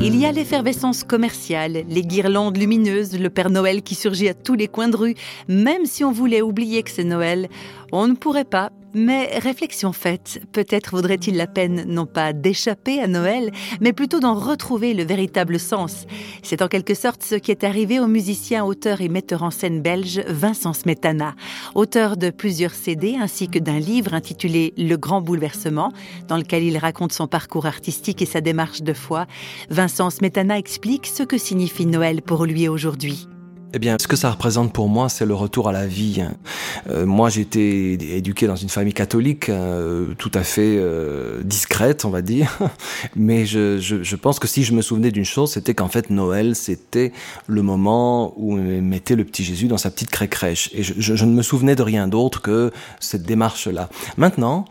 [0.00, 4.54] Il y a l'effervescence commerciale, les guirlandes lumineuses, le Père Noël qui surgit à tous
[4.54, 5.14] les coins de rue.
[5.48, 7.48] Même si on voulait oublier que c'est Noël,
[7.92, 8.70] on ne pourrait pas.
[8.94, 14.34] Mais réflexion faite, peut-être vaudrait-il la peine non pas d'échapper à Noël, mais plutôt d'en
[14.34, 16.06] retrouver le véritable sens.
[16.44, 19.82] C'est en quelque sorte ce qui est arrivé au musicien, auteur et metteur en scène
[19.82, 21.34] belge Vincent Smetana,
[21.74, 25.92] auteur de plusieurs CD ainsi que d'un livre intitulé Le Grand Bouleversement,
[26.28, 29.26] dans lequel il raconte son parcours artistique et sa démarche de foi.
[29.70, 33.26] Vincent Smetana explique ce que signifie Noël pour lui aujourd'hui.
[33.76, 36.24] Eh bien, ce que ça représente pour moi, c'est le retour à la vie.
[36.90, 42.04] Euh, moi, j'ai été éduqué dans une famille catholique euh, tout à fait euh, discrète,
[42.04, 42.56] on va dire.
[43.16, 46.10] Mais je, je, je, pense que si je me souvenais d'une chose, c'était qu'en fait,
[46.10, 47.10] Noël, c'était
[47.48, 50.70] le moment où on mettait le petit Jésus dans sa petite crèche.
[50.72, 52.70] Et je, je ne me souvenais de rien d'autre que
[53.00, 53.88] cette démarche-là.
[54.16, 54.66] Maintenant,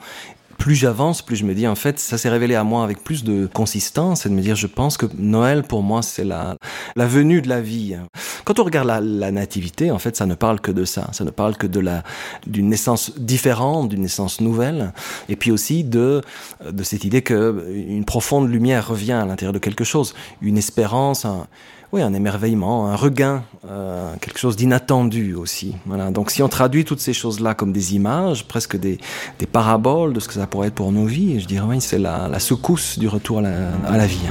[0.57, 3.25] plus j'avance, plus je me dis en fait, ça s'est révélé à moi avec plus
[3.25, 6.55] de consistance et de me dire, je pense que Noël pour moi c'est la
[6.95, 7.97] la venue de la vie.
[8.45, 11.09] Quand on regarde la, nativité, en fait, ça ne parle que de ça.
[11.11, 12.03] Ça ne parle que de la
[12.45, 14.93] d'une naissance différente, d'une naissance nouvelle,
[15.29, 16.21] et puis aussi de
[16.69, 21.25] de cette idée que une profonde lumière revient à l'intérieur de quelque chose, une espérance.
[21.25, 21.47] Un,
[21.93, 25.75] oui, un émerveillement, un regain, euh, quelque chose d'inattendu aussi.
[25.85, 26.09] Voilà.
[26.09, 28.97] Donc si on traduit toutes ces choses-là comme des images, presque des,
[29.37, 31.99] des, paraboles de ce que ça pourrait être pour nos vies, je dirais oui, c'est
[31.99, 34.27] la, la, secousse du retour à la, à la vie.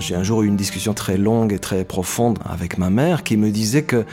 [0.00, 3.36] J'ai un jour eu une discussion très longue et très profonde avec ma mère qui
[3.36, 4.04] me disait que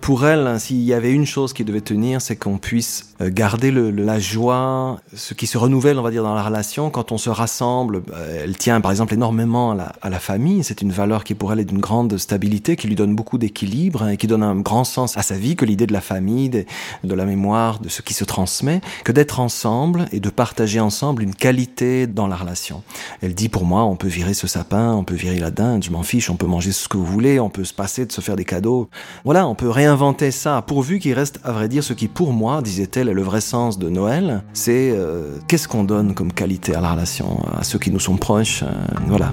[0.00, 3.90] pour elle, s'il y avait une chose qui devait tenir, c'est qu'on puisse garder le,
[3.90, 6.90] la joie, ce qui se renouvelle, on va dire, dans la relation.
[6.90, 10.62] Quand on se rassemble, euh, elle tient par exemple énormément à la, à la famille.
[10.62, 14.02] C'est une valeur qui pour elle est d'une grande stabilité, qui lui donne beaucoup d'équilibre
[14.04, 16.48] hein, et qui donne un grand sens à sa vie que l'idée de la famille,
[16.48, 16.64] de,
[17.04, 21.22] de, la mémoire, de ce qui se transmet, que d'être ensemble et de partager ensemble
[21.22, 22.82] une qualité dans la relation.
[23.22, 25.90] Elle dit pour moi, on peut virer ce sapin, on peut virer la dinde, je
[25.90, 28.20] m'en fiche, on peut manger ce que vous voulez, on peut se passer de se
[28.20, 28.88] faire des cadeaux.
[29.24, 32.62] Voilà, on peut réinventer ça, pourvu qu'il reste, à vrai dire, ce qui pour moi,
[32.62, 36.92] disait-elle, le vrai sens de Noël, c'est euh, qu'est-ce qu'on donne comme qualité à la
[36.92, 38.66] relation, à ceux qui nous sont proches, euh,
[39.06, 39.32] voilà.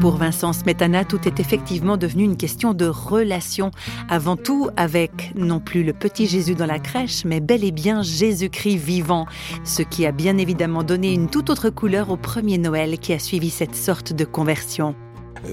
[0.00, 3.70] Pour Vincent Smetana, tout est effectivement devenu une question de relation,
[4.08, 8.02] avant tout avec non plus le petit Jésus dans la crèche, mais bel et bien
[8.02, 9.26] Jésus-Christ vivant,
[9.62, 13.20] ce qui a bien évidemment donné une toute autre couleur au premier Noël qui a
[13.20, 14.96] suivi cette sorte de conversion.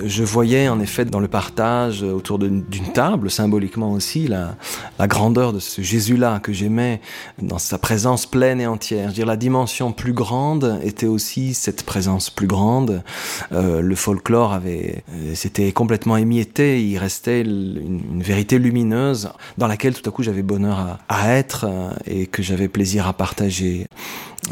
[0.06, 2.63] Je voyais en effet dans le partage autour d'une
[2.94, 4.56] table, symboliquement aussi, la,
[5.07, 7.01] grandeur de ce Jésus-là que j'aimais
[7.41, 9.06] dans sa présence pleine et entière.
[9.06, 13.01] Je veux dire, la dimension plus grande était aussi cette présence plus grande.
[13.51, 15.03] Euh, le folklore avait,
[15.34, 16.84] c'était complètement émietté.
[16.84, 21.66] Il restait une, vérité lumineuse dans laquelle tout à coup j'avais bonheur à, être
[22.06, 23.88] et que j'avais plaisir à partager.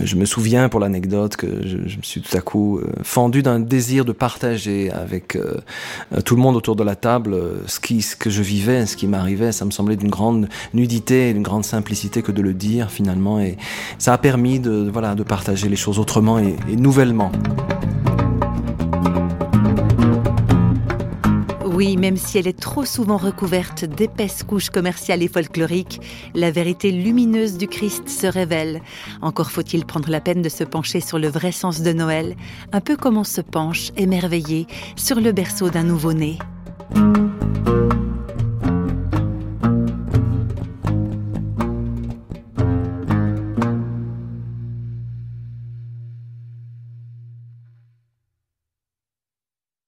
[0.02, 3.42] Je me souviens pour l'anecdote que je, je, me suis tout à coup euh, fendu
[3.42, 7.80] d'un désir de partager avec euh, tout le monde autour de la table euh, ce,
[7.80, 9.52] qui, ce que je vivais, ce qui m'arrivait.
[9.52, 13.40] Ça me semblait d'une grande nudité, d'une grande simplicité que de le dire finalement.
[13.40, 13.58] Et
[13.98, 17.32] ça a permis de, voilà, de partager les choses autrement et nouvellement.
[21.78, 26.02] Oui, même si elle est trop souvent recouverte d'épaisses couches commerciales et folkloriques,
[26.34, 28.82] la vérité lumineuse du Christ se révèle.
[29.22, 32.36] Encore faut-il prendre la peine de se pencher sur le vrai sens de Noël,
[32.72, 36.40] un peu comme on se penche, émerveillé, sur le berceau d'un nouveau-né.